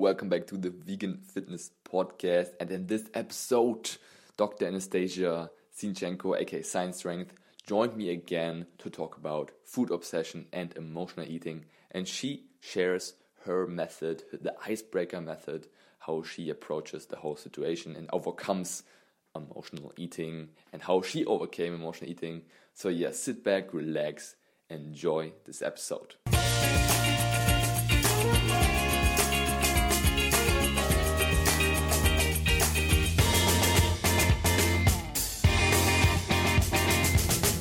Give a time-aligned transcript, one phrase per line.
[0.00, 2.52] welcome back to the Vegan Fitness Podcast.
[2.58, 3.98] And in this episode,
[4.38, 4.66] Dr.
[4.66, 7.34] Anastasia Zinchenko, aka Science Strength,
[7.66, 11.66] joined me again to talk about food obsession and emotional eating.
[11.90, 13.12] And she shares
[13.44, 15.66] her method, the icebreaker method,
[15.98, 18.82] how she approaches the whole situation and overcomes
[19.36, 22.40] emotional eating and how she overcame emotional eating.
[22.72, 24.36] So, yeah, sit back, relax,
[24.70, 26.14] enjoy this episode.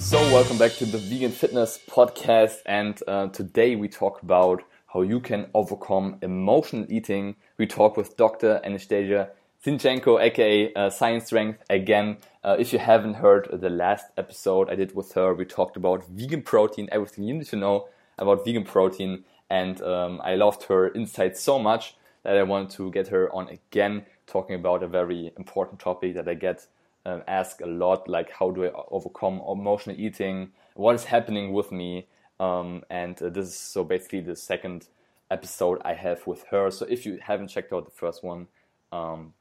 [0.10, 2.64] So, welcome back to the Vegan Fitness Podcast.
[2.66, 7.36] And uh, today we talk about how you can overcome emotional eating.
[7.60, 8.60] We talk with Dr.
[8.64, 9.30] Anastasia
[9.64, 11.64] Zinchenko, aka uh, Science Strength.
[11.70, 15.78] Again, uh, if you haven't heard the last episode I did with her, we talked
[15.78, 17.88] about vegan protein, everything you need to know
[18.18, 19.26] about vegan protein.
[19.52, 23.48] And um, I loved her insights so much that I wanted to get her on
[23.50, 26.66] again, talking about a very important topic that I get
[27.06, 30.52] um, asked a lot, like how do I overcome emotional eating?
[30.76, 32.08] What is happening with me?
[32.40, 34.88] Um, and uh, this is so basically the second
[35.32, 36.72] episode I have with her.
[36.72, 38.48] So if you haven't checked out the first one,
[38.92, 39.34] um,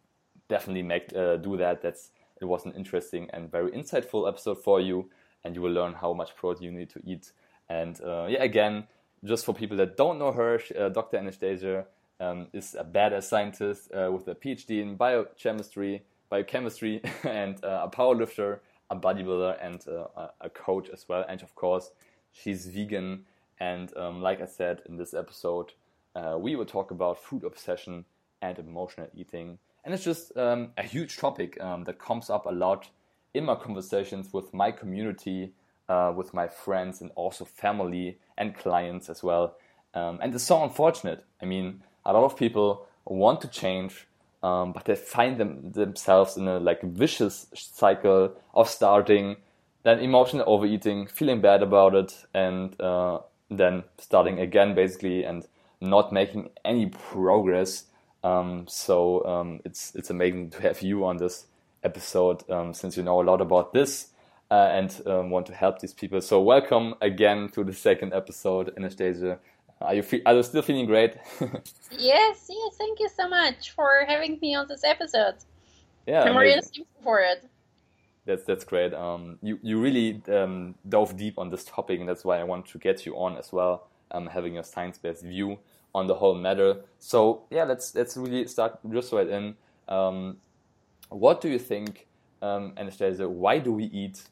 [0.49, 1.83] definitely make uh, do that.
[1.83, 5.11] That's it was an interesting and very insightful episode for you,
[5.45, 7.33] and you will learn how much protein you need to eat.
[7.69, 8.85] And uh, yeah, again,
[9.25, 11.19] just for people that don't know her, uh, Dr.
[11.19, 11.87] Anastasia
[12.21, 17.91] um, is a badass scientist uh, with a PhD in biochemistry, biochemistry, and uh, a
[17.91, 21.25] powerlifter, a bodybuilder, and uh, a coach as well.
[21.29, 21.91] And of course,
[22.33, 23.25] she's vegan.
[23.61, 25.73] And um, like I said in this episode,
[26.39, 28.05] we will talk about food obsession
[28.43, 29.59] and emotional eating.
[29.85, 32.91] And it's just um, a huge topic um, that comes up a lot
[33.35, 35.53] in my conversations with my community,
[35.89, 39.57] uh, with my friends, and also family and clients as well.
[39.95, 41.25] Um, and it's so unfortunate.
[41.41, 44.07] I mean, a lot of people want to change,
[44.43, 49.37] um, but they find them, themselves in a like vicious cycle of starting,
[49.85, 53.19] then emotional overeating, feeling bad about it, and uh,
[53.51, 55.47] then starting again basically, and
[55.81, 57.85] not making any progress
[58.25, 61.47] um, so um, it's it's amazing to have you on this
[61.85, 64.09] episode um, since you know a lot about this
[64.51, 66.21] uh, and um, want to help these people.
[66.21, 69.39] So welcome again to the second episode, Anastasia.
[69.81, 71.17] Are you are you still feeling great?
[71.41, 72.77] yes, yes.
[72.77, 75.37] Thank you so much for having me on this episode.
[76.07, 77.49] Yeah, I'm really looking for it.
[78.25, 78.93] That's that's great.
[78.93, 82.67] Um, you you really um, dove deep on this topic, and that's why I want
[82.67, 83.89] to get you on as well.
[84.11, 85.59] Um, having a science-based view
[85.95, 86.81] on the whole matter.
[86.99, 89.55] So yeah, let's let's really start just right in.
[89.89, 90.39] Um,
[91.11, 92.07] what do you think,
[92.43, 93.29] um, Anastasia?
[93.29, 94.23] Why do we eat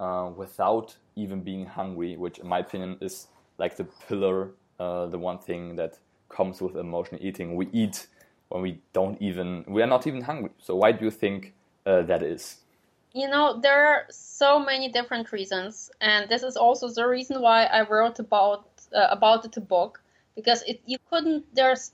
[0.00, 2.16] uh, without even being hungry?
[2.16, 4.52] Which, in my opinion, is like the pillar,
[4.82, 5.98] uh, the one thing that
[6.28, 7.56] comes with emotional eating.
[7.56, 8.06] We eat
[8.48, 10.50] when we don't even we are not even hungry.
[10.58, 11.54] So why do you think
[11.86, 12.58] uh, that is?
[13.14, 17.64] You know, there are so many different reasons, and this is also the reason why
[17.64, 20.02] I wrote about uh, about the book
[20.34, 21.92] because it, you couldn't there's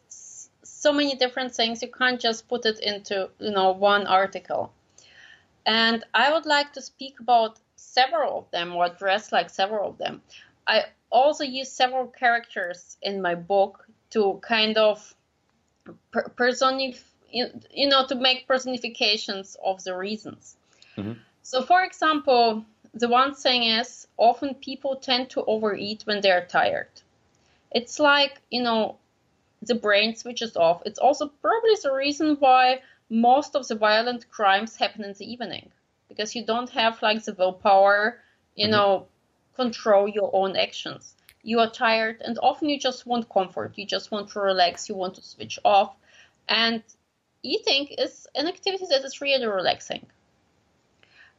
[0.63, 4.73] so many different things you can't just put it into you know one article
[5.67, 9.99] and i would like to speak about several of them or address like several of
[9.99, 10.21] them
[10.67, 15.15] i also use several characters in my book to kind of
[16.13, 20.57] per- personif- you know to make personifications of the reasons
[20.97, 21.13] mm-hmm.
[21.43, 22.65] so for example
[22.95, 26.89] the one thing is often people tend to overeat when they're tired
[27.71, 28.97] it's like, you know,
[29.63, 30.83] the brain switches off.
[30.87, 35.71] It's also probably the reason why most of the violent crimes happen in the evening
[36.09, 38.21] because you don't have like the willpower,
[38.55, 38.73] you mm-hmm.
[38.73, 39.07] know,
[39.59, 41.15] control your own actions.
[41.43, 43.73] You are tired and often you just want comfort.
[43.77, 44.89] You just want to relax.
[44.89, 45.95] You want to switch off.
[46.49, 46.83] And
[47.43, 50.07] eating is an activity that is really relaxing.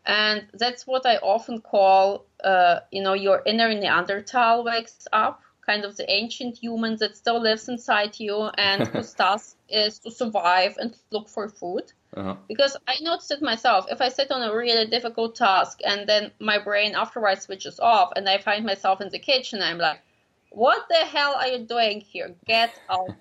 [0.05, 5.85] And that's what I often call, uh, you know, your inner Neanderthal wakes up kind
[5.85, 10.73] of the ancient human that still lives inside you and whose task is to survive
[10.81, 11.85] and look for food.
[12.17, 12.35] Uh-huh.
[12.47, 13.85] Because I noticed it myself.
[13.91, 18.09] If I sit on a really difficult task and then my brain afterwards switches off
[18.15, 20.01] and I find myself in the kitchen, I'm like,
[20.49, 22.33] what the hell are you doing here?
[22.47, 23.13] Get out.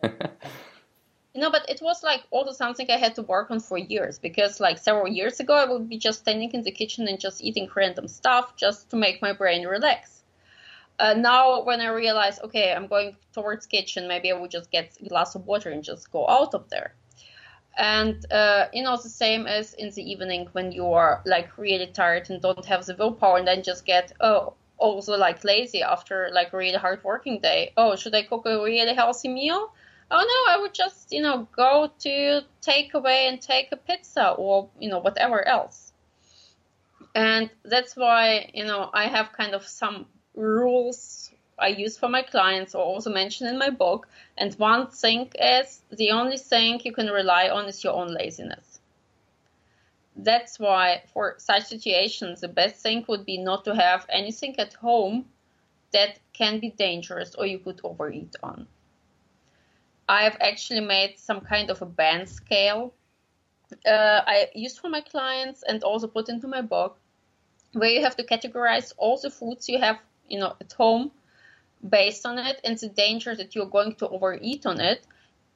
[1.34, 4.18] you know, but it was like also something I had to work on for years
[4.18, 7.44] because like several years ago, I would be just standing in the kitchen and just
[7.44, 10.17] eating random stuff just to make my brain relax
[10.98, 14.96] uh, now when I realize, okay, I'm going towards kitchen, maybe I will just get
[15.04, 16.94] a glass of water and just go out of there.
[17.76, 21.86] And uh, you know, the same as in the evening when you are like really
[21.86, 26.30] tired and don't have the willpower, and then just get oh also like lazy after
[26.32, 27.72] like really hard working day.
[27.76, 29.72] Oh, should I cook a really healthy meal?
[30.10, 34.68] oh no, I would just, you know, go to takeaway and take a pizza or,
[34.78, 35.92] you know, whatever else.
[37.14, 40.06] And that's why, you know, I have kind of some
[40.38, 44.08] rules I use for my clients or also mentioned in my book.
[44.36, 48.80] And one thing is the only thing you can rely on is your own laziness.
[50.16, 54.74] That's why for such situations, the best thing would be not to have anything at
[54.74, 55.26] home
[55.92, 58.66] that can be dangerous or you could overeat on.
[60.08, 62.92] I've actually made some kind of a band scale
[63.86, 66.98] uh, I used for my clients and also put into my book,
[67.72, 71.10] where you have to categorize all the foods you have, you know, at home
[71.88, 75.04] based on it and the danger that you're going to overeat on it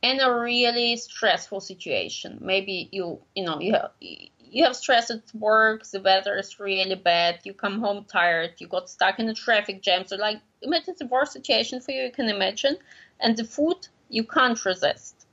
[0.03, 2.39] in a really stressful situation.
[2.41, 6.95] Maybe you, you know, you have, you have stress at work, the weather is really
[6.95, 10.05] bad, you come home tired, you got stuck in a traffic jam.
[10.07, 12.77] So, like, imagine the worst situation for you you can imagine,
[13.21, 15.27] and the food you can't resist.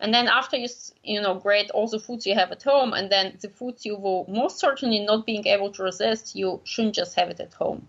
[0.00, 0.68] And then after you,
[1.02, 3.96] you know, grade all the foods you have at home, and then the foods you
[3.96, 7.88] will most certainly not being able to resist, you shouldn't just have it at home.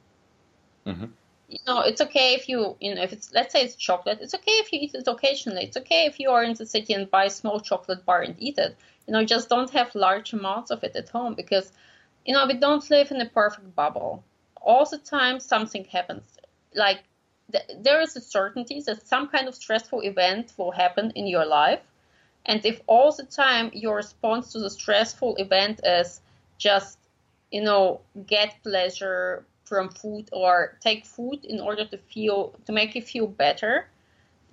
[0.86, 1.06] Mm-hmm.
[1.48, 4.34] You know, it's okay if you, you know, if it's, let's say it's chocolate, it's
[4.34, 5.64] okay if you eat it occasionally.
[5.64, 8.36] It's okay if you are in the city and buy a small chocolate bar and
[8.40, 8.76] eat it
[9.08, 11.72] you know, just don't have large amounts of it at home because,
[12.26, 14.24] you know, we don't live in a perfect bubble.
[14.62, 16.38] All the time something happens.
[16.74, 17.04] Like
[17.52, 21.46] th- there is a certainty that some kind of stressful event will happen in your
[21.46, 21.82] life.
[22.46, 26.22] And if all the time your response to the stressful event is
[26.58, 26.98] just,
[27.52, 32.96] you know, get pleasure from food or take food in order to feel, to make
[32.96, 33.88] you feel better,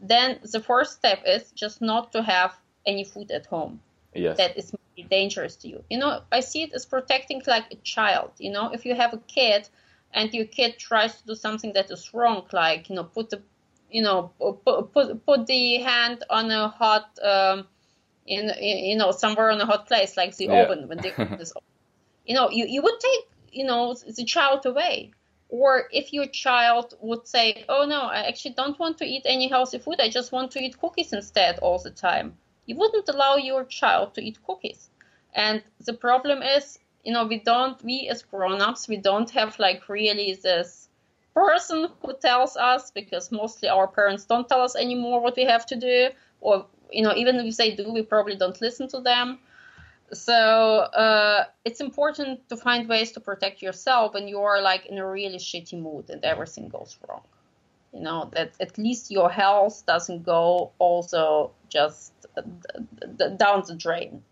[0.01, 2.55] then the first step is just not to have
[2.87, 3.81] any food at home
[4.15, 4.37] yes.
[4.37, 4.73] that is
[5.11, 5.85] dangerous to you.
[5.91, 8.33] You know, I see it as protecting like a child.
[8.39, 9.69] You know, if you have a kid
[10.13, 13.43] and your kid tries to do something that is wrong, like you know, put the
[13.91, 17.67] you know put put, put the hand on a hot um,
[18.27, 20.63] in, in you know somewhere on a hot place like the yeah.
[20.63, 21.53] oven when the oven is
[22.27, 25.13] you know you, you would take you know the child away
[25.49, 29.49] or if your child would say oh no i actually don't want to eat any
[29.49, 33.37] healthy food i just want to eat cookies instead all the time you wouldn't allow
[33.37, 34.89] your child to eat cookies.
[35.35, 39.89] And the problem is, you know, we don't, we as grown-ups, we don't have like
[39.89, 40.89] really this
[41.35, 45.65] person who tells us because mostly our parents don't tell us anymore what we have
[45.65, 46.11] to do
[46.43, 49.39] or you know even if they do we probably don't listen to them
[50.13, 54.99] so uh, it's important to find ways to protect yourself when you are like in
[54.99, 57.23] a really shitty mood and everything goes wrong.
[57.93, 62.13] You know that at least your health doesn't go also just
[63.37, 64.23] down the drain.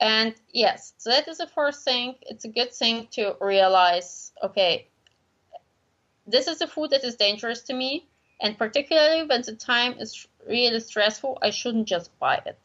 [0.00, 2.16] And yes so that is the first thing.
[2.22, 4.88] It's a good thing to realize okay
[6.28, 8.06] this is a food that is dangerous to me
[8.40, 12.58] and particularly when the time is really stressful i shouldn't just buy it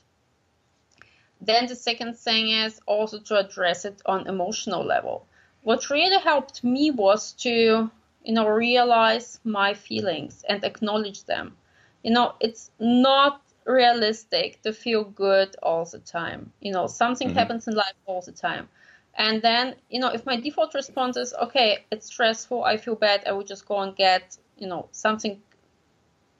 [1.45, 5.25] then the second thing is also to address it on emotional level
[5.61, 7.89] what really helped me was to
[8.23, 11.55] you know, realize my feelings and acknowledge them.
[12.03, 16.51] You know, it's not realistic to feel good all the time.
[16.61, 17.37] You know, something mm-hmm.
[17.37, 18.69] happens in life all the time.
[19.15, 23.23] And then, you know, if my default response is, okay, it's stressful, I feel bad,
[23.27, 25.41] I would just go and get, you know, something,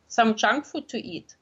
[0.08, 1.36] some junk food to eat.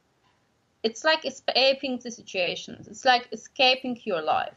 [0.83, 2.83] It's like escaping the situation.
[2.87, 4.53] It's like escaping your life.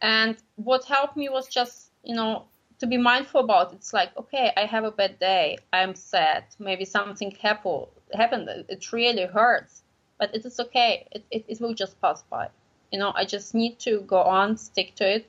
[0.00, 2.44] And what helped me was just, you know,
[2.78, 3.72] to be mindful about.
[3.72, 3.76] It.
[3.76, 5.58] It's like, okay, I have a bad day.
[5.72, 6.44] I'm sad.
[6.58, 7.30] Maybe something.
[7.40, 8.48] Happened.
[8.68, 9.82] It really hurts,
[10.18, 11.06] but it is okay.
[11.12, 12.48] It, it, it will just pass by.
[12.90, 15.26] You know, I just need to go on, stick to it.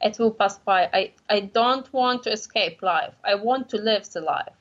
[0.00, 0.88] It will pass by.
[0.92, 3.14] I, I don't want to escape life.
[3.24, 4.54] I want to live the life.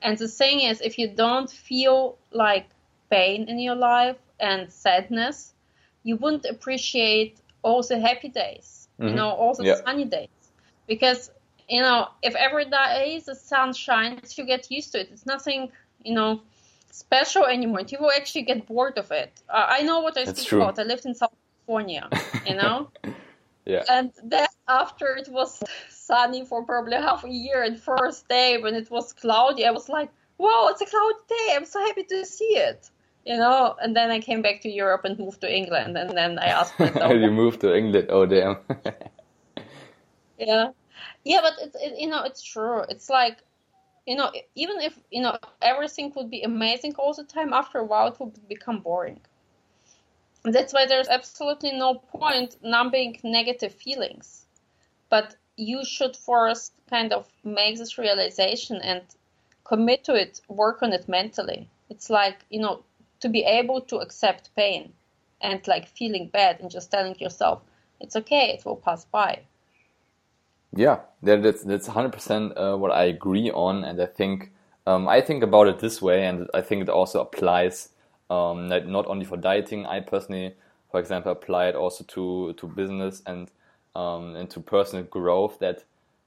[0.00, 2.66] And the thing is, if you don't feel like
[3.10, 5.54] pain in your life and sadness,
[6.02, 9.08] you wouldn't appreciate all the happy days, mm-hmm.
[9.08, 9.76] you know, all the yeah.
[9.84, 10.28] sunny days.
[10.86, 11.30] Because
[11.68, 15.08] you know, if every day the sun shines, you get used to it.
[15.12, 15.70] It's nothing,
[16.04, 16.42] you know,
[16.90, 17.82] special anymore.
[17.88, 19.32] You will actually get bored of it.
[19.48, 20.62] Uh, I know what I That's speak true.
[20.62, 20.78] about.
[20.78, 21.32] I lived in South
[21.66, 22.10] California,
[22.46, 22.90] you know.
[23.64, 23.84] yeah.
[23.90, 28.74] And then after it was sunny for probably half a year, and first day when
[28.74, 31.48] it was cloudy, I was like, "Wow, it's a cloudy day!
[31.56, 32.90] I'm so happy to see it."
[33.24, 36.38] You know, and then I came back to Europe and moved to England, and then
[36.40, 38.08] I asked myself, "You moved to England?
[38.10, 38.56] Oh, damn!"
[40.38, 40.70] yeah,
[41.24, 42.80] yeah, but it's it, you know it's true.
[42.88, 43.38] It's like
[44.06, 47.84] you know even if you know everything would be amazing all the time, after a
[47.84, 49.20] while it would become boring.
[50.44, 54.46] That's why there's absolutely no point numbing negative feelings,
[55.08, 59.02] but you should first kind of make this realization and
[59.62, 61.68] commit to it, work on it mentally.
[61.88, 62.82] It's like you know
[63.22, 64.92] to be able to accept pain
[65.40, 67.62] and like feeling bad and just telling yourself
[68.00, 69.40] it's okay it will pass by.
[70.74, 74.50] Yeah that's that's 100% uh, what i agree on and i think
[74.86, 77.90] um, i think about it this way and i think it also applies
[78.32, 79.86] um, not only for dieting.
[79.86, 80.54] I personally
[80.90, 83.50] for example apply it also to to business and
[83.94, 85.84] um, and to personal growth that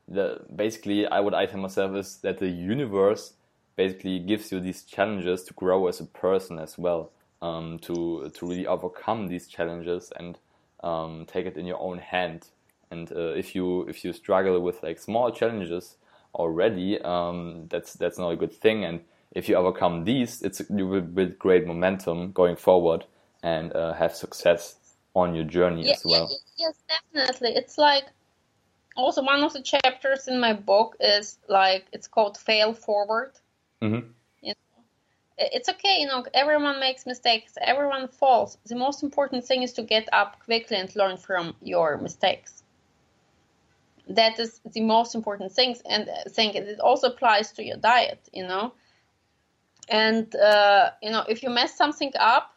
[0.08, 3.34] the basically I would item myself is that the universe
[3.76, 8.48] basically gives you these challenges to grow as a person as well um, to to
[8.48, 10.38] really overcome these challenges and
[10.84, 12.48] um, take it in your own hand.
[12.92, 15.96] And uh, if you if you struggle with like small challenges
[16.34, 18.86] already um, that's that's not a good thing.
[18.86, 19.02] And
[19.32, 23.06] if you overcome these it's you will build great momentum going forward
[23.44, 24.76] and uh, have success
[25.14, 26.30] on your journey yeah, as well.
[26.30, 27.56] yeah, yes definitely.
[27.56, 28.06] It's like
[28.96, 33.32] also one of the chapters in my book is like it's called fail forward
[33.86, 34.08] mm-hmm.
[34.42, 34.84] you know,
[35.38, 38.58] it's okay you know everyone makes mistakes everyone falls.
[38.66, 42.64] The most important thing is to get up quickly and learn from your mistakes.
[44.08, 48.46] That is the most important thing and thing it also applies to your diet you
[48.48, 48.74] know?
[49.90, 52.52] And uh, you know if you mess something up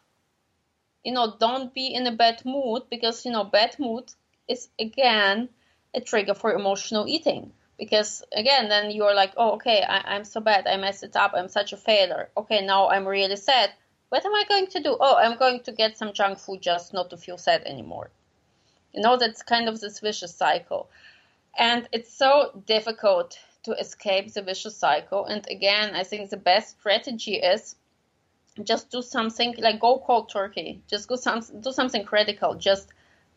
[1.05, 4.05] you know don't be in a bad mood because you know bad mood
[4.47, 5.49] is again
[5.95, 10.41] a trigger for emotional eating because again then you're like oh okay I, am so
[10.41, 12.29] bad i messed it up i'm such a failure.
[12.37, 13.71] Okay now i'm really sad.
[14.09, 14.97] What am i going to do?
[14.99, 18.11] Oh i'm going to get some junk food just not to feel sad anymore.
[18.93, 20.91] You know that's kind of this vicious cycle.
[21.57, 25.25] And it's so difficult to escape the vicious cycle.
[25.27, 27.77] And again i think the best strategy is
[28.65, 30.83] just do something like go cold turkey.
[30.89, 32.55] Just go some, do something critical.
[32.55, 32.89] Just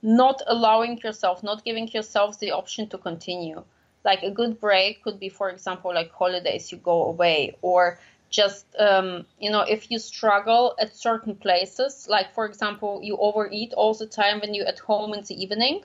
[0.02, 3.64] not allowing yourself, not giving yourself the option to continue.
[4.04, 8.66] Like a good break could be, for example, like holidays, you go away, or just,
[8.80, 13.94] um, you know, if you struggle at certain places, like for example, you overeat all
[13.94, 15.84] the time when you're at home in the evening,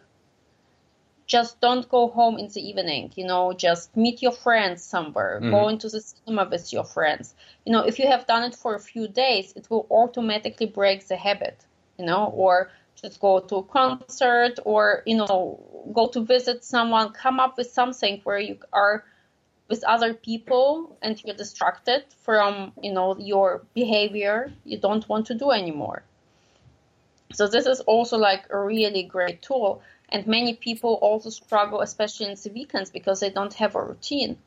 [1.26, 5.50] just don't go home in the evening, you know, just meet your friends somewhere, mm-hmm.
[5.50, 7.34] go into the cinema with your friends.
[7.64, 11.06] You know, if you have done it for a few days, it will automatically break
[11.08, 11.66] the habit,
[11.98, 15.60] you know, or just go to a concert or you know
[15.92, 19.04] go to visit someone come up with something where you are
[19.68, 25.34] with other people and you're distracted from you know your behavior you don't want to
[25.34, 26.02] do anymore.
[27.32, 32.26] So this is also like a really great tool and many people also struggle especially
[32.26, 34.38] in the weekends because they don't have a routine.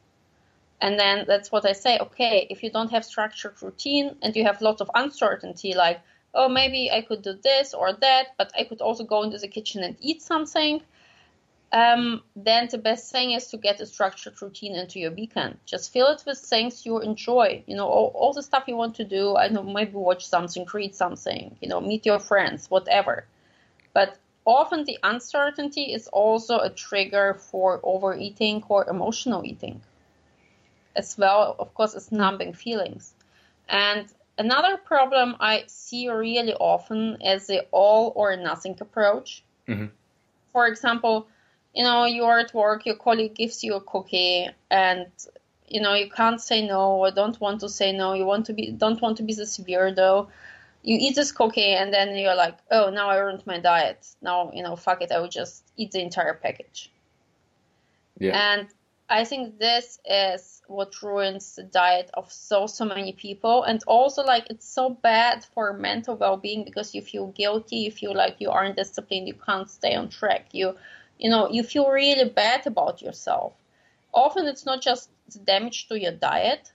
[0.82, 4.46] And then that's what i say okay if you don't have structured routine and you
[4.46, 6.00] have lots of uncertainty like
[6.34, 9.48] oh, maybe I could do this or that, but I could also go into the
[9.48, 10.82] kitchen and eat something.
[11.72, 15.60] Um, then the best thing is to get a structured routine into your weekend.
[15.66, 17.64] Just fill it with things you enjoy.
[17.68, 19.36] You know, all, all the stuff you want to do.
[19.36, 23.26] I know, maybe watch something, read something, you know, meet your friends, whatever.
[23.94, 29.82] But often the uncertainty is also a trigger for overeating or emotional eating,
[30.96, 33.14] as well, of course, as numbing feelings.
[33.68, 34.08] And
[34.40, 39.44] Another problem I see really often is the all or nothing approach.
[39.68, 39.88] Mm-hmm.
[40.54, 41.28] For example,
[41.76, 45.08] you know, you're at work, your colleague gives you a cookie, and
[45.68, 48.14] you know you can't say no or don't want to say no.
[48.14, 50.30] You want to be don't want to be this weirdo.
[50.84, 54.08] You eat this cookie, and then you're like, oh, now I ruined my diet.
[54.22, 56.90] Now you know, fuck it, I will just eat the entire package.
[58.18, 58.54] Yeah.
[58.54, 58.68] And
[59.12, 63.64] I think this is what ruins the diet of so so many people.
[63.64, 68.14] And also like it's so bad for mental well-being because you feel guilty you feel
[68.16, 70.78] like you aren't disciplined you can't stay on track you
[71.18, 73.54] you know you feel really bad about yourself.
[74.14, 76.72] Often it's not just the damage to your diet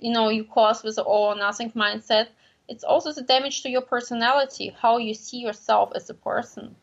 [0.00, 2.26] you know you cause with all or nothing mindset.
[2.68, 6.74] It's also the damage to your personality how you see yourself as a person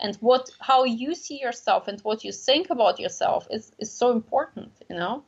[0.00, 4.12] and what how you see yourself and what you think about yourself is, is so
[4.12, 5.22] important you know?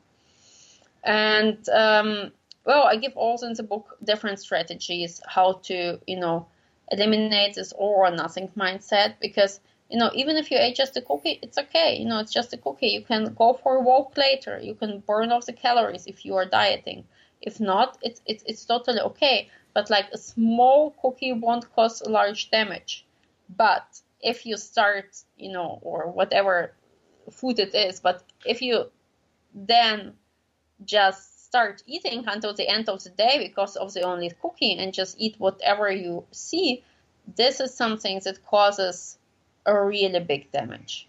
[1.04, 2.32] And um,
[2.66, 6.46] well i give also in the book different strategies how to you know
[6.92, 11.00] eliminate this all or nothing mindset because you know even if you ate just a
[11.00, 12.88] cookie it's okay you know it's just a cookie.
[12.88, 14.58] You can go for a walk later.
[14.60, 17.04] You can burn off the calories if you are dieting.
[17.40, 19.48] If not it's it's, it's totally okay.
[19.74, 23.04] But like a small cookie won't cause large damage.
[23.56, 26.72] But if you start, you know, or whatever
[27.30, 28.90] food it is, but if you
[29.54, 30.14] then
[30.84, 34.92] just start eating until the end of the day because of the only cooking and
[34.92, 36.82] just eat whatever you see,
[37.34, 39.18] this is something that causes
[39.64, 41.08] a really big damage.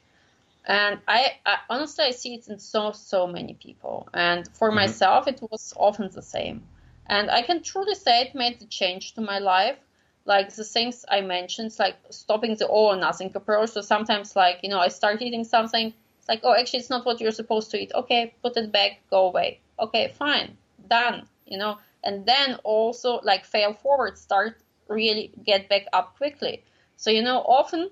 [0.65, 4.09] And I, I honestly I see it in so so many people.
[4.13, 4.75] And for mm-hmm.
[4.75, 6.63] myself, it was often the same.
[7.05, 9.77] And I can truly say it made the change to my life.
[10.27, 13.69] Like the things I mentioned, like stopping the all or nothing approach.
[13.69, 17.05] So sometimes, like, you know, I start eating something, it's like, oh, actually, it's not
[17.05, 17.93] what you're supposed to eat.
[17.95, 19.61] Okay, put it back, go away.
[19.79, 20.57] Okay, fine,
[20.89, 21.77] done, you know.
[22.03, 24.57] And then also, like, fail forward, start
[24.89, 26.63] really get back up quickly.
[26.97, 27.89] So, you know, often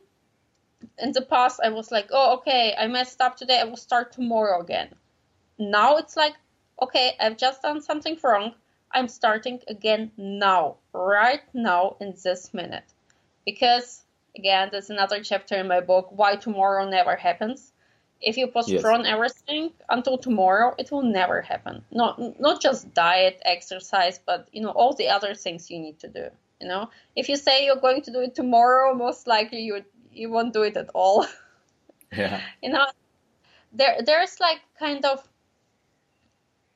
[1.00, 4.12] in the past, I was like, oh, okay, I messed up today, I will start
[4.12, 4.90] tomorrow again.
[5.58, 6.34] Now it's like,
[6.82, 8.56] okay, I've just done something wrong.
[8.92, 12.86] I'm starting again now, right now, in this minute.
[13.46, 14.04] Because,
[14.38, 17.72] again, there's another chapter in my book, Why Tomorrow Never Happens.
[18.22, 19.14] If you postpone yes.
[19.14, 21.84] everything until tomorrow, it will never happen.
[21.92, 26.08] Not not just diet, exercise, but you know all the other things you need to
[26.08, 26.30] do.
[26.62, 30.32] You know, if you say you're going to do it tomorrow, most likely you you
[30.32, 31.26] won't do it at all.
[32.16, 32.40] Yeah.
[32.64, 32.86] you know,
[33.74, 35.28] there there's like kind of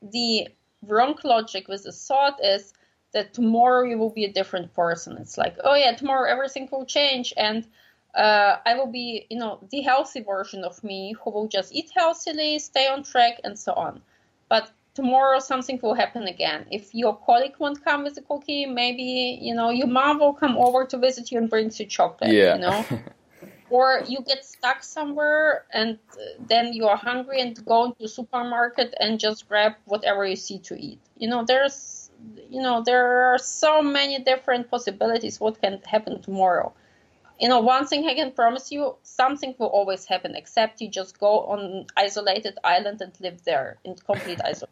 [0.01, 0.49] the
[0.85, 2.73] wrong logic with the thought is
[3.13, 5.17] that tomorrow you will be a different person.
[5.17, 7.67] It's like, oh yeah, tomorrow everything will change and
[8.15, 11.91] uh, I will be, you know, the healthy version of me who will just eat
[11.95, 14.01] healthily, stay on track, and so on.
[14.49, 16.65] But tomorrow something will happen again.
[16.71, 20.57] If your colleague won't come with a cookie, maybe, you know, your mom will come
[20.57, 22.55] over to visit you and brings you chocolate, yeah.
[22.55, 22.85] you know.
[23.69, 25.97] or you get stuck somewhere and
[26.47, 30.75] then you are hungry and go into supermarket and just grab whatever you see to
[30.75, 30.99] eat.
[31.17, 32.09] You know, there's,
[32.49, 36.73] you know, there are so many different possibilities what can happen tomorrow
[37.39, 41.19] you know, one thing I can promise you, something will always happen, except you just
[41.19, 44.67] go on isolated island and live there in complete isolation.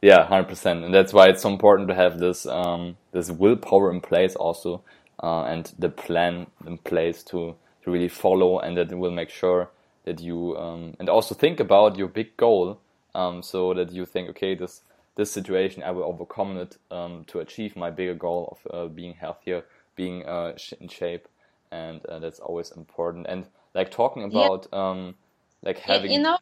[0.00, 3.90] Yeah, hundred percent, and that's why it's so important to have this um, this willpower
[3.90, 4.84] in place also,
[5.22, 9.70] uh, and the plan in place to to really follow, and that will make sure
[10.04, 12.80] that you um, and also think about your big goal,
[13.14, 14.82] um, so that you think, okay, this
[15.16, 19.14] this situation I will overcome it um, to achieve my bigger goal of uh, being
[19.14, 19.64] healthier,
[19.94, 21.28] being uh, in shape
[21.70, 23.26] and uh, that's always important.
[23.28, 24.90] And like talking about yeah.
[24.90, 25.14] um,
[25.62, 26.38] like having you know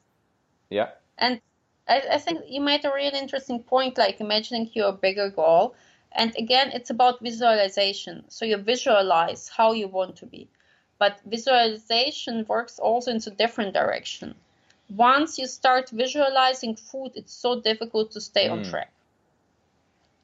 [0.70, 1.40] yeah and
[1.88, 5.74] I, I think you made a really interesting point like imagining your bigger goal
[6.12, 10.48] and again it's about visualization so you visualize how you want to be
[11.02, 14.36] but visualization works also into different direction
[14.88, 18.52] once you start visualizing food it's so difficult to stay mm.
[18.52, 18.92] on track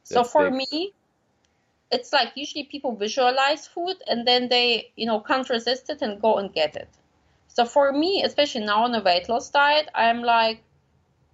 [0.04, 0.58] so for big.
[0.60, 0.92] me
[1.90, 6.22] it's like usually people visualize food and then they you know can't resist it and
[6.22, 6.90] go and get it
[7.48, 10.62] so for me especially now on a weight loss diet i'm like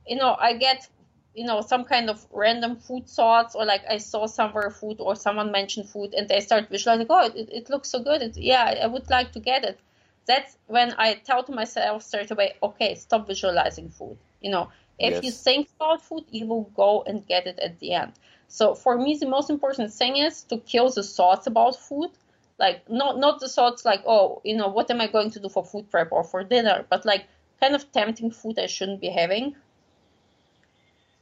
[0.06, 0.88] you know i get
[1.34, 5.16] you know some kind of random food thoughts or like i saw somewhere food or
[5.16, 8.74] someone mentioned food and they start visualizing oh it, it looks so good it, yeah
[8.82, 9.78] i would like to get it
[10.26, 14.68] that's when i tell to myself straight away okay stop visualizing food you know
[14.98, 15.24] if yes.
[15.24, 18.12] you think about food you will go and get it at the end
[18.48, 22.10] so for me, the most important thing is to kill the thoughts about food.
[22.56, 25.48] Like not not the thoughts like oh you know what am I going to do
[25.48, 27.24] for food prep or for dinner, but like
[27.60, 29.56] kind of tempting food I shouldn't be having.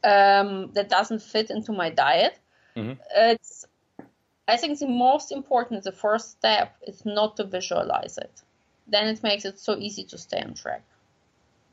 [0.05, 2.39] Um, that doesn't fit into my diet.
[2.77, 3.01] Mm-hmm.
[3.15, 3.67] It's
[4.49, 8.43] I think the most important, the first step is not to visualize it.
[8.89, 10.83] Then it makes it so easy to stay on track.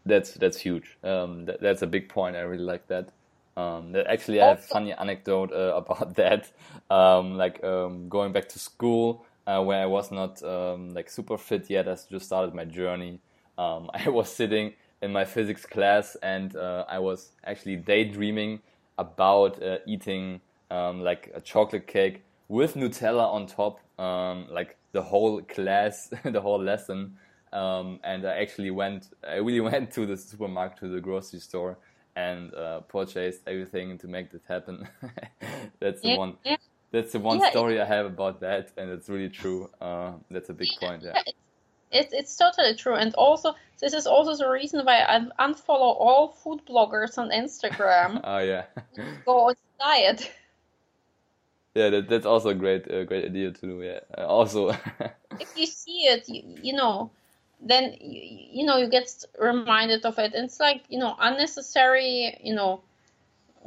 [0.06, 0.98] That's that's huge.
[1.04, 2.36] Um, that, that's a big point.
[2.36, 3.10] I really like that.
[3.58, 6.52] Um, actually, I have a funny anecdote uh, about that.
[6.90, 11.38] Um, like um, going back to school, uh, where I was not um, like super
[11.38, 11.90] fit yet.
[11.90, 13.20] I just started my journey.
[13.58, 18.60] Um, I was sitting in my physics class, and uh, I was actually daydreaming
[18.98, 25.42] about uh, eating um, like a chocolate cake with Nutella on top, like the whole
[25.42, 27.18] class, the whole lesson.
[27.54, 29.10] and I actually went.
[29.28, 31.78] I really went to the supermarket, to the grocery store
[32.16, 34.88] and uh, purchased everything to make this happen.
[35.80, 36.36] that's the one.
[36.44, 36.58] Yeah.
[36.92, 39.70] That's the one yeah, story I have about that, and it's really true.
[39.80, 41.04] Uh, that's a big point.
[41.04, 41.22] Yeah.
[41.92, 46.28] It's, it's totally true, and also this is also the reason why I unfollow all
[46.28, 48.22] food bloggers on Instagram.
[48.24, 48.66] oh yeah.
[49.26, 50.32] go on diet.
[51.76, 53.82] Yeah, that, that's also a great, uh, great idea to do.
[53.82, 54.70] Yeah, uh, also.
[55.40, 57.12] if you see it, you, you know,
[57.62, 58.22] then you,
[58.52, 60.34] you know you get reminded of it.
[60.36, 62.82] It's like you know unnecessary, you know,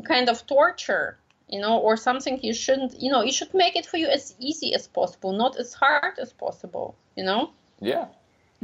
[0.04, 1.16] kind of torture,
[1.48, 3.00] you know, or something you shouldn't.
[3.00, 6.18] You know, you should make it for you as easy as possible, not as hard
[6.18, 6.94] as possible.
[7.16, 7.50] You know.
[7.82, 8.06] Yeah.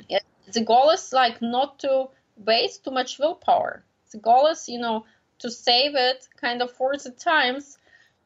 [0.08, 0.20] yeah
[0.52, 3.84] the goal is like not to waste too much willpower.
[4.12, 5.04] The goal is, you know,
[5.40, 7.78] to save it kind of for the times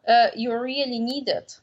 [0.07, 1.61] uh, you really need it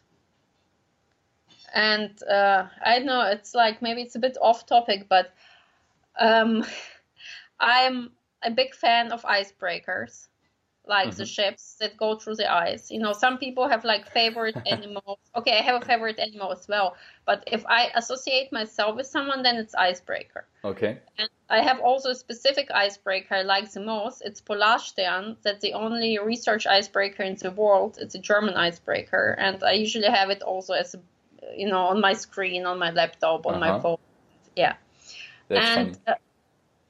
[1.73, 5.33] and uh, I know it's like maybe it's a bit off topic, but
[6.19, 6.65] um,
[7.59, 8.11] I'm
[8.43, 10.28] a big fan of icebreakers.
[10.89, 11.17] Like mm-hmm.
[11.17, 12.91] the ships that go through the ice.
[12.91, 15.19] You know, some people have like favorite animals.
[15.35, 19.43] Okay, I have a favorite animal as well, but if I associate myself with someone,
[19.43, 20.45] then it's icebreaker.
[20.65, 20.97] Okay.
[21.17, 24.23] And I have also a specific icebreaker I like the most.
[24.25, 25.37] It's Polarstern.
[25.43, 27.97] That's the only research icebreaker in the world.
[28.01, 30.99] It's a German icebreaker, and I usually have it also as a,
[31.55, 33.73] you know, on my screen, on my laptop, on uh-huh.
[33.73, 33.97] my phone.
[34.55, 34.75] Yeah.
[35.47, 36.13] That's and uh,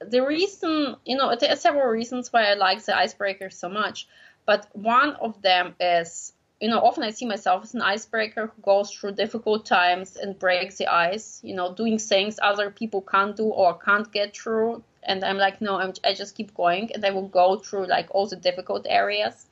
[0.00, 4.08] the reason, you know, there are several reasons why I like the icebreaker so much,
[4.46, 8.62] but one of them is, you know, often I see myself as an icebreaker who
[8.62, 13.36] goes through difficult times and breaks the ice, you know, doing things other people can't
[13.36, 14.82] do or can't get through.
[15.02, 18.08] And I'm like, no, I'm, I just keep going and I will go through like
[18.10, 19.46] all the difficult areas.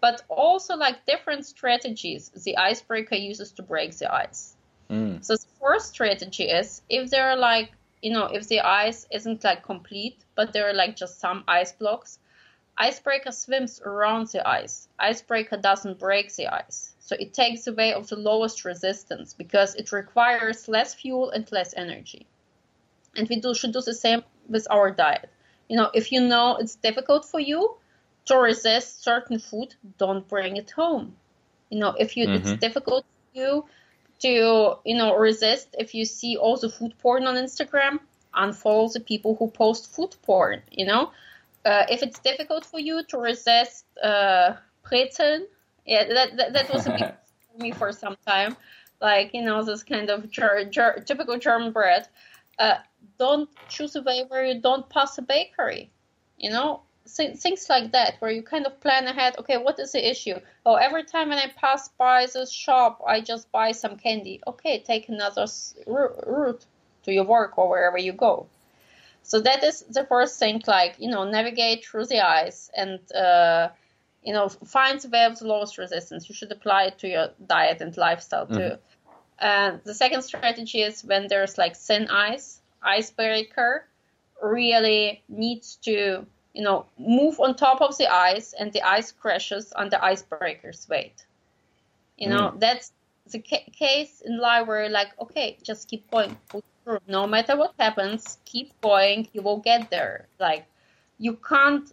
[0.00, 4.56] But also like different strategies the icebreaker uses to break the ice.
[4.88, 5.22] Mm.
[5.22, 9.44] So the first strategy is if there are like you know, if the ice isn't
[9.44, 12.18] like complete, but there are like just some ice blocks,
[12.76, 14.88] icebreaker swims around the ice.
[14.98, 16.94] Icebreaker doesn't break the ice.
[17.00, 21.74] So it takes away of the lowest resistance because it requires less fuel and less
[21.76, 22.26] energy.
[23.16, 25.28] And we do, should do the same with our diet.
[25.68, 27.76] You know, if you know it's difficult for you
[28.26, 31.16] to resist certain food, don't bring it home.
[31.68, 32.48] You know, if you mm-hmm.
[32.48, 33.64] it's difficult for you
[34.20, 38.00] to you know resist if you see also food porn on Instagram,
[38.34, 40.62] unfollow the people who post food porn.
[40.70, 41.10] You know,
[41.64, 44.54] uh, if it's difficult for you to resist uh,
[45.86, 47.06] yeah, that, that that was a big
[47.52, 48.56] for me for some time.
[49.00, 52.08] Like you know this kind of ger- ger- typical German bread.
[52.58, 52.76] Uh,
[53.18, 55.90] don't choose a way where you don't pass a bakery.
[56.36, 56.82] You know,
[57.16, 60.38] things like that where you kind of plan ahead okay what is the issue?
[60.64, 64.40] Oh every time when i pass by this shop i just buy some candy.
[64.46, 65.46] Okay take another
[65.86, 66.64] route
[67.04, 68.46] to your work or wherever you go.
[69.22, 73.68] So that is the first thing like you know navigate through the ice and uh,
[74.22, 76.28] you know find the way of the lowest resistance.
[76.28, 78.54] You should apply it to your diet and lifestyle too.
[78.54, 79.14] Mm-hmm.
[79.38, 83.86] and the second strategy is when there's like thin ice icebreaker
[84.42, 89.72] really needs to you know, move on top of the ice and the ice crashes
[89.76, 91.24] under icebreaker's weight.
[92.16, 92.60] You know, mm.
[92.60, 92.92] that's
[93.30, 96.36] the ca- case in life where like, okay, just keep going.
[97.06, 99.28] No matter what happens, keep going.
[99.32, 100.26] You will get there.
[100.38, 100.66] Like,
[101.18, 101.90] you can't.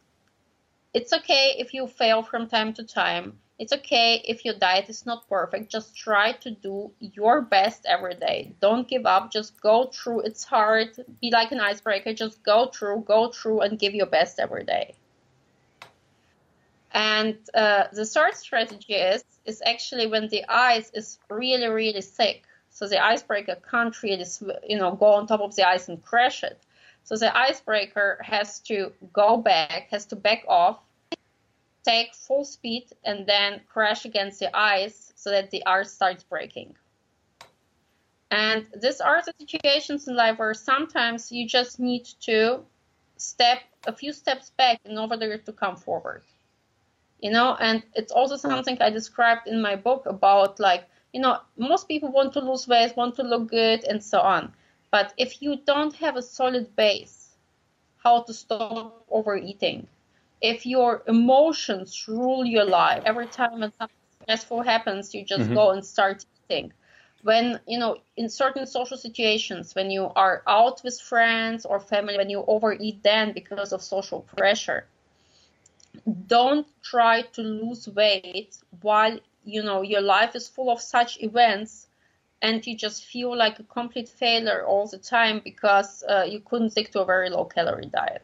[0.93, 3.37] It's okay if you fail from time to time.
[3.59, 5.71] It's okay if your diet is not perfect.
[5.71, 8.53] Just try to do your best every day.
[8.61, 9.31] Don't give up.
[9.31, 10.21] Just go through.
[10.21, 10.89] It's hard.
[11.21, 12.13] Be like an icebreaker.
[12.13, 14.93] Just go through, go through, and give your best every day.
[16.91, 22.43] And uh, the third strategy is is actually when the ice is really really thick.
[22.69, 24.25] So the icebreaker can't really
[24.67, 26.59] you know go on top of the ice and crash it.
[27.03, 30.79] So the icebreaker has to go back, has to back off,
[31.87, 36.75] take full speed and then crash against the ice so that the ice starts breaking.
[38.29, 42.59] And these are the situations in life where sometimes you just need to
[43.15, 46.23] step a few steps back in order to come forward.
[47.21, 51.39] You know, and it's also something I described in my book about like, you know,
[51.57, 54.53] most people want to lose weight, want to look good, and so on.
[54.91, 57.29] But if you don't have a solid base,
[58.03, 59.87] how to stop overeating,
[60.41, 65.55] if your emotions rule your life, every time when something stressful happens, you just mm-hmm.
[65.55, 66.73] go and start eating.
[67.23, 72.17] When, you know, in certain social situations, when you are out with friends or family,
[72.17, 74.85] when you overeat then because of social pressure,
[76.27, 81.87] don't try to lose weight while, you know, your life is full of such events
[82.41, 86.69] and you just feel like a complete failure all the time because uh, you couldn't
[86.69, 88.23] stick to a very low calorie diet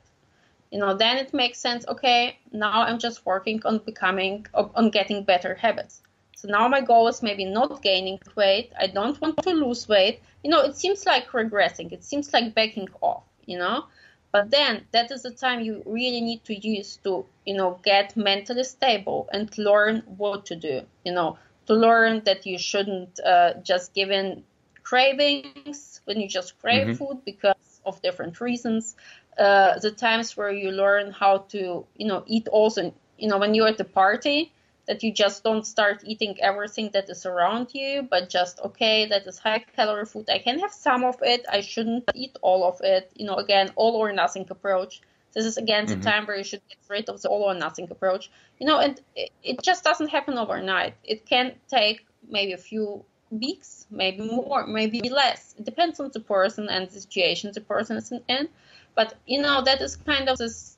[0.73, 5.23] you know then it makes sense okay now i'm just working on becoming on getting
[5.23, 6.01] better habits.
[6.36, 10.19] So now my goal is maybe not gaining weight i don't want to lose weight.
[10.43, 13.86] You know it seems like regressing it seems like backing off you know?
[14.31, 18.17] But then that is the time you really need to use to you know get
[18.17, 21.38] mentally stable and learn what to do you know?
[21.67, 24.43] To learn that you shouldn't uh, just give in
[24.81, 26.97] cravings when you just crave mm-hmm.
[26.97, 28.95] food because of different reasons
[29.38, 33.54] uh, the times where you learn how to, you know, eat also, you know, when
[33.54, 34.52] you're at the party,
[34.86, 39.26] that you just don't start eating everything that is around you, but just, okay, that
[39.26, 40.30] is high calorie food.
[40.30, 41.46] I can have some of it.
[41.50, 43.12] I shouldn't eat all of it.
[43.15, 45.02] You know, again, all or nothing approach.
[45.34, 46.02] This is again the mm-hmm.
[46.04, 48.30] time where you should get rid of the all or nothing approach.
[48.60, 50.96] You know, and it, it just doesn't happen overnight.
[51.04, 55.56] It can take maybe a few weeks, maybe more, maybe less.
[55.58, 58.50] It depends on the person and the situation the person is in.
[58.95, 60.77] But you know that is kind of this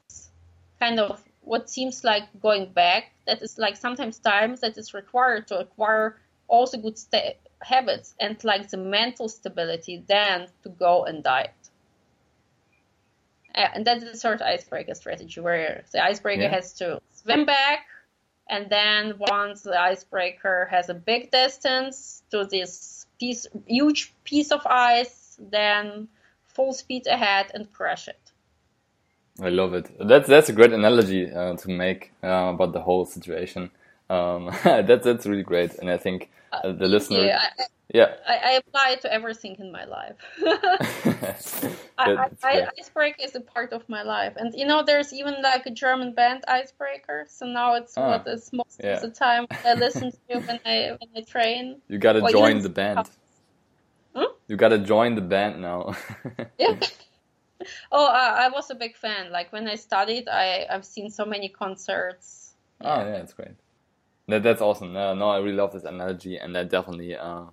[0.79, 3.11] kind of what seems like going back.
[3.25, 8.41] That is like sometimes times that is required to acquire also good sta- habits and
[8.43, 11.53] like the mental stability then to go and diet.
[13.53, 16.49] Uh, and that's the third icebreaker strategy where the icebreaker yeah.
[16.49, 17.85] has to swim back
[18.49, 24.65] and then once the icebreaker has a big distance to this piece huge piece of
[24.65, 26.07] ice then
[26.55, 28.31] full speed ahead and crush it
[29.41, 33.05] i love it that's that's a great analogy uh, to make uh, about the whole
[33.05, 33.69] situation
[34.09, 37.63] um, that's that's really great and i think uh, the listener yeah, I,
[37.93, 38.15] yeah.
[38.27, 40.15] I, I, apply it to everything in my life.
[41.97, 44.33] I, I, Icebreaker is a part of my life.
[44.37, 47.25] And you know, there's even like a German band Icebreaker.
[47.29, 48.93] So now it's oh, what is most yeah.
[48.93, 51.81] of the time I listen to when I when I train.
[51.87, 53.09] You gotta join the band.
[54.15, 54.31] Hmm?
[54.47, 55.95] You gotta join the band now.
[56.57, 56.79] yeah.
[57.91, 59.31] Oh, I, I, was a big fan.
[59.31, 62.55] Like when I studied, I I've seen so many concerts.
[62.81, 63.55] Oh yeah, that's great.
[64.27, 64.93] That, that's awesome.
[64.93, 67.45] No, no, I really love this analogy, and I definitely uh,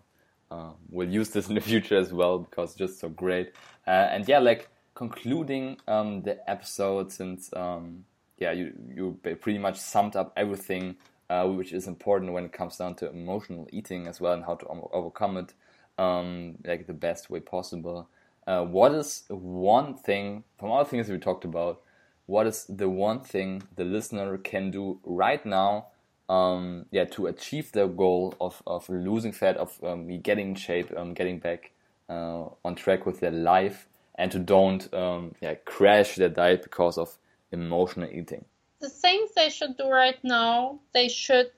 [0.50, 3.52] uh, will use this in the future as well because it's just so great.
[3.86, 8.04] Uh, and yeah, like concluding um, the episode, since um,
[8.38, 10.96] yeah, you you pretty much summed up everything
[11.32, 14.54] uh, which is important when it comes down to emotional eating as well and how
[14.54, 15.54] to overcome it
[15.98, 18.08] um, like the best way possible.
[18.46, 21.80] Uh, what is one thing from all the things we talked about?
[22.26, 25.86] What is the one thing the listener can do right now
[26.28, 30.92] um, yeah, to achieve their goal of, of losing fat, of um, getting in shape,
[30.96, 31.72] um, getting back
[32.08, 36.96] uh, on track with their life, and to don't um, yeah, crash their diet because
[36.96, 37.18] of
[37.50, 38.44] emotional eating.
[38.80, 41.50] The things they should do right now, they should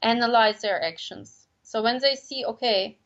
[0.00, 1.46] analyze their actions.
[1.62, 2.98] So when they see, okay,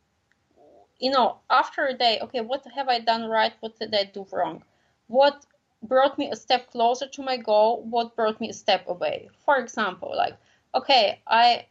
[1.03, 3.53] you know, after a day, okay, what have I done right?
[3.61, 4.63] What did I do wrong?
[5.09, 5.45] What
[5.83, 7.83] brought me a step closer to my goal?
[7.83, 9.29] What brought me a step away?
[9.45, 10.37] For example, like
[10.75, 11.67] okay, I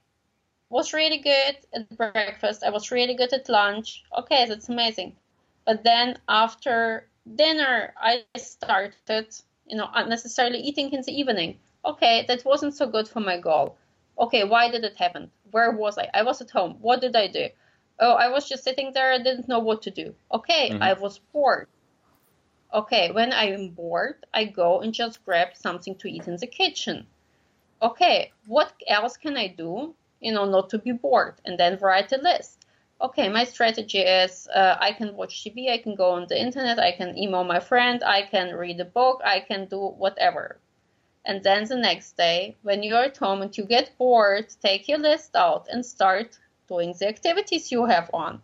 [0.69, 2.63] was really good at breakfast.
[2.63, 4.03] I was really good at lunch.
[4.17, 5.15] Okay, that's amazing.
[5.65, 9.27] But then after dinner, I started,
[9.67, 11.59] you know, unnecessarily eating in the evening.
[11.85, 13.77] Okay, that wasn't so good for my goal.
[14.19, 15.31] Okay, why did it happen?
[15.51, 16.09] Where was I?
[16.13, 16.77] I was at home.
[16.81, 17.47] What did I do?
[18.01, 19.13] Oh, I was just sitting there.
[19.13, 20.13] I didn't know what to do.
[20.33, 20.83] Okay, mm-hmm.
[20.83, 21.67] I was bored.
[22.73, 26.47] Okay, when I am bored, I go and just grab something to eat in the
[26.47, 27.07] kitchen
[27.81, 31.35] okay, what else can I do, you know, not to be bored?
[31.45, 32.65] And then write a list.
[33.01, 36.77] Okay, my strategy is uh, I can watch TV, I can go on the internet,
[36.77, 40.59] I can email my friend, I can read a book, I can do whatever.
[41.25, 44.99] And then the next day, when you're at home and you get bored, take your
[44.99, 46.37] list out and start
[46.71, 48.41] doing the activities you have on.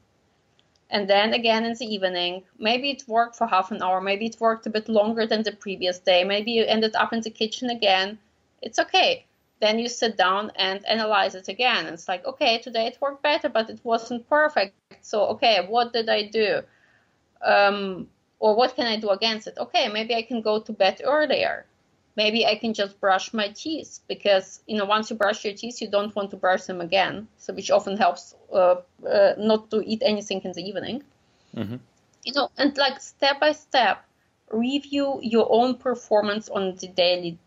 [0.89, 4.39] And then again in the evening, maybe it worked for half an hour, maybe it
[4.39, 7.69] worked a bit longer than the previous day, maybe you ended up in the kitchen
[7.69, 8.19] again.
[8.61, 9.27] It's okay
[9.59, 11.87] then you sit down and analyze it again.
[11.87, 14.73] It's like, okay, today it worked better, but it wasn't perfect.
[15.01, 16.61] So, okay, what did I do?
[17.41, 18.07] Um,
[18.39, 19.57] or what can I do against it?
[19.57, 21.65] Okay, maybe I can go to bed earlier.
[22.17, 25.81] Maybe I can just brush my teeth because, you know, once you brush your teeth,
[25.81, 27.27] you don't want to brush them again.
[27.37, 28.75] So, which often helps uh,
[29.07, 31.03] uh, not to eat anything in the evening.
[31.55, 31.77] Mm-hmm.
[32.25, 34.03] You know, and like step by step,
[34.51, 37.37] review your own performance on the daily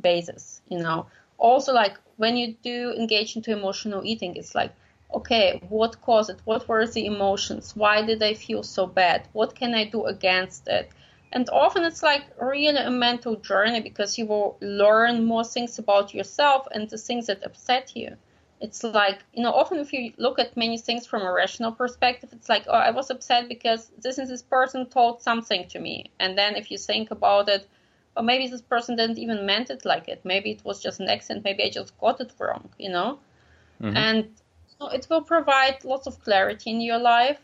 [0.00, 0.62] basis.
[0.68, 1.06] You know,
[1.40, 4.72] also like when you do engage into emotional eating it's like
[5.12, 9.54] okay what caused it what were the emotions why did i feel so bad what
[9.54, 10.90] can i do against it
[11.32, 16.14] and often it's like really a mental journey because you will learn more things about
[16.14, 18.16] yourself and the things that upset you
[18.60, 22.30] it's like you know often if you look at many things from a rational perspective
[22.32, 26.10] it's like oh i was upset because this and this person told something to me
[26.18, 27.66] and then if you think about it
[28.16, 30.20] or maybe this person didn't even meant it like it.
[30.24, 31.44] Maybe it was just an accent.
[31.44, 33.18] Maybe I just got it wrong, you know.
[33.80, 33.96] Mm-hmm.
[33.96, 34.28] And
[34.78, 37.40] so it will provide lots of clarity in your life.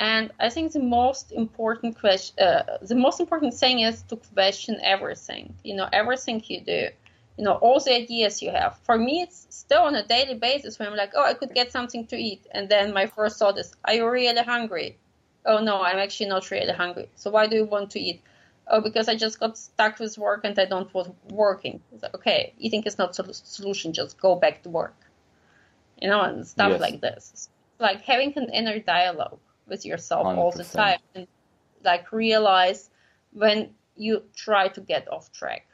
[0.00, 4.80] And I think the most important question, uh, the most important thing is to question
[4.82, 5.54] everything.
[5.62, 6.88] You know, everything you do.
[7.36, 8.78] You know, all the ideas you have.
[8.82, 11.70] For me, it's still on a daily basis when I'm like, oh, I could get
[11.70, 14.98] something to eat, and then my first thought is, are you really hungry?
[15.44, 17.08] Oh no, I'm actually not really hungry.
[17.14, 18.22] So why do you want to eat?
[18.70, 21.80] oh, because I just got stuck with work and I don't want working.
[22.00, 23.92] Like, okay, eating is not a solution.
[23.92, 24.96] Just go back to work.
[26.00, 26.80] You know, and stuff yes.
[26.80, 27.30] like this.
[27.32, 30.36] It's Like having an inner dialogue with yourself 100%.
[30.36, 31.26] all the time and
[31.84, 32.90] like realize
[33.32, 35.66] when you try to get off track.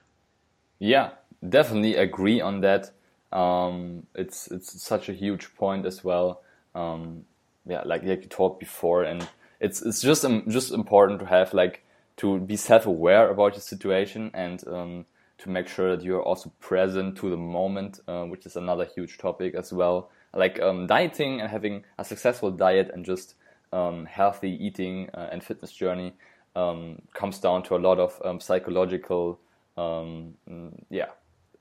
[0.79, 1.11] Yeah,
[1.49, 2.91] definitely agree on that.
[3.33, 6.43] Um, it's it's such a huge point as well.
[6.75, 7.25] Um,
[7.67, 9.27] yeah, like like you talked before, and
[9.61, 11.83] it's it's just um, just important to have like
[12.19, 15.07] to be self-aware about your situation and um,
[15.39, 19.19] to make sure that you're also present to the moment, uh, which is another huge
[19.19, 20.11] topic as well.
[20.35, 23.35] Like um, dieting and having a successful diet and just
[23.77, 26.15] um, healthy eating uh, and fitness journey
[26.55, 29.39] um, comes down to a lot of um, psychological,
[29.77, 31.11] um, mm, yeah,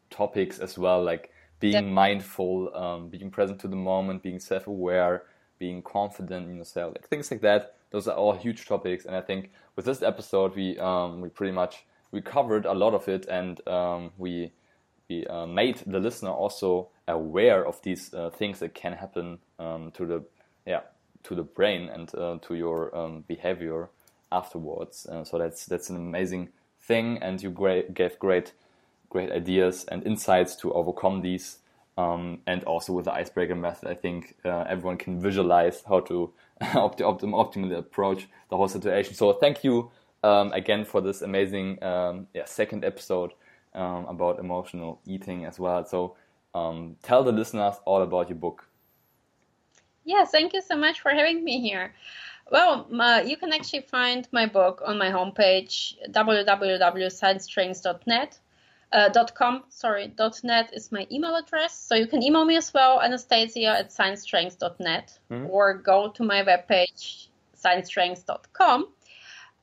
[0.10, 5.23] topics as well, like being mindful, um, being present to the moment, being self-aware,
[5.60, 7.75] being confident in yourself, like things like that.
[7.91, 10.78] Those are all huge topics, and I think with this episode we
[11.21, 14.51] we pretty much we covered a lot of it, and um, we
[15.10, 19.91] we uh, made the listener also aware of these uh, things that can happen um,
[19.91, 20.23] to the
[20.65, 20.82] yeah
[21.25, 23.89] to the brain and uh, to your um, behavior
[24.31, 25.05] afterwards.
[25.05, 28.53] Uh, so that's that's an amazing thing, and you great, gave great
[29.09, 31.59] great ideas and insights to overcome these.
[31.97, 36.33] Um, and also with the icebreaker method, I think uh, everyone can visualize how to
[36.75, 39.13] opt- opt- optimally approach the whole situation.
[39.13, 43.31] So thank you um, again for this amazing um, yeah, second episode
[43.73, 45.85] um, about emotional eating as well.
[45.85, 46.17] So
[46.53, 48.67] um, tell the listeners all about your book.
[50.05, 51.93] Yeah, thank you so much for having me here.
[52.51, 58.39] Well, uh, you can actually find my book on my homepage www.sciencestrength.net.
[58.91, 60.13] Uh, .com, sorry,
[60.43, 61.75] .net is my email address.
[61.75, 65.47] So you can email me as well, Anastasia at sciencestrengths.net, mm-hmm.
[65.49, 68.89] or go to my webpage, sciencestrengths.com.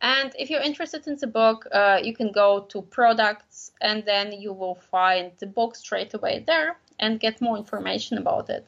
[0.02, 4.32] And if you're interested in the book, uh, you can go to products and then
[4.32, 8.66] you will find the book straight away there and get more information about it.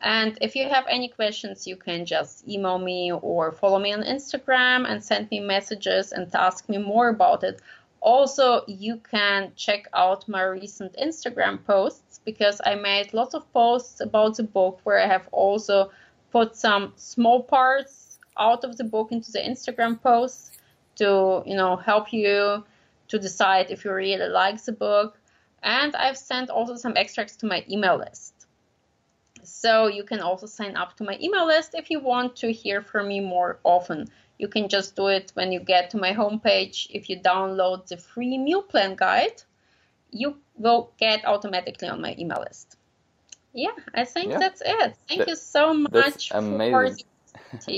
[0.00, 4.02] And if you have any questions, you can just email me or follow me on
[4.02, 7.60] Instagram and send me messages and ask me more about it.
[8.00, 14.00] Also, you can check out my recent Instagram posts because I made lots of posts
[14.00, 15.90] about the book where I have also
[16.30, 20.52] put some small parts out of the book into the Instagram posts
[20.96, 22.64] to you know help you
[23.08, 25.18] to decide if you really like the book.
[25.62, 28.37] And I've sent also some extracts to my email list.
[29.42, 32.82] So you can also sign up to my email list if you want to hear
[32.82, 34.08] from me more often.
[34.38, 36.86] You can just do it when you get to my homepage.
[36.90, 39.42] If you download the free meal plan guide,
[40.10, 42.76] you will get automatically on my email list.
[43.52, 44.38] Yeah, I think yeah.
[44.38, 44.96] that's it.
[45.08, 46.90] Thank that, you so much for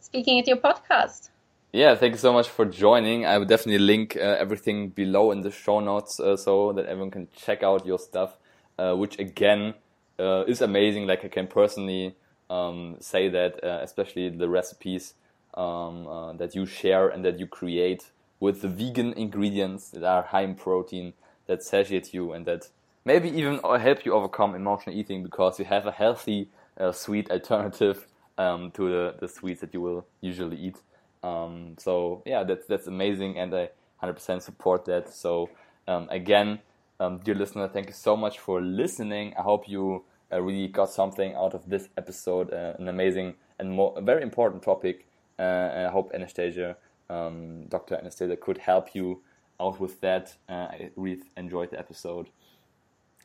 [0.00, 1.30] speaking at your podcast.
[1.72, 3.26] Yeah, thank you so much for joining.
[3.26, 7.10] I will definitely link uh, everything below in the show notes uh, so that everyone
[7.10, 8.38] can check out your stuff,
[8.78, 9.74] uh, which again
[10.18, 11.06] uh, is amazing.
[11.06, 12.16] Like I can personally
[12.50, 15.14] um, say that, uh, especially the recipes
[15.54, 20.22] um, uh, that you share and that you create with the vegan ingredients that are
[20.22, 21.14] high in protein,
[21.46, 22.68] that satiate you and that
[23.04, 26.48] maybe even help you overcome emotional eating because you have a healthy
[26.92, 28.06] sweet alternative
[28.38, 30.76] um, to the, the sweets that you will usually eat.
[31.22, 33.70] Um, so yeah, that's that's amazing, and I
[34.02, 35.12] 100% support that.
[35.14, 35.50] So
[35.88, 36.60] um, again,
[37.04, 39.34] um, dear listener, thank you so much for listening.
[39.38, 42.52] I hope you uh, really got something out of this episode.
[42.52, 45.06] Uh, an amazing and more, very important topic.
[45.38, 46.76] Uh, I hope Anastasia,
[47.10, 47.96] um, Dr.
[47.96, 49.22] Anastasia, could help you
[49.60, 50.34] out with that.
[50.48, 52.30] Uh, I really enjoyed the episode,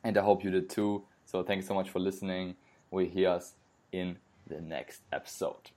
[0.03, 1.03] and I hope you did too.
[1.25, 2.55] So thank you so much for listening.
[2.91, 3.53] We hear us
[3.91, 5.71] in the next episode.